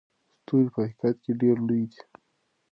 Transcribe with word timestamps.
ستوري 0.39 0.67
په 0.73 0.79
حقیقت 0.85 1.15
کې 1.23 1.31
ډېر 1.41 1.57
لوی 1.67 1.83
دي. 1.91 2.01